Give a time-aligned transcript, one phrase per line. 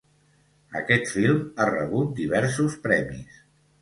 [0.79, 3.37] Aquest film ha rebut diversos premis.